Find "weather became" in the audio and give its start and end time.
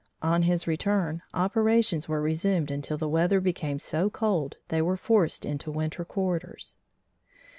3.07-3.77